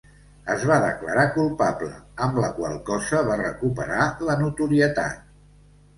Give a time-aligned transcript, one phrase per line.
[0.53, 1.91] Es va declarar culpable,
[2.27, 5.25] amb la qual cosa va recuperar la notorietat.